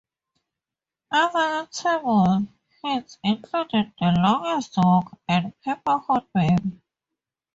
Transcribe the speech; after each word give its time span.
Other 1.11 1.69
notable 1.85 2.47
hits 2.83 3.19
included 3.23 3.93
"The 3.99 4.13
Longest 4.19 4.73
Walk" 4.77 5.15
and 5.29 5.53
"Pepper 5.61 5.99
Hot 5.99 6.27
Baby". 6.33 6.81